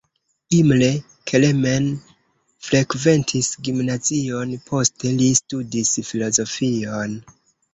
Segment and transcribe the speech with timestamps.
[0.59, 0.87] Imre
[1.31, 1.89] Kelemen
[2.69, 7.19] frekventis gimnazion, poste li studis filozofion.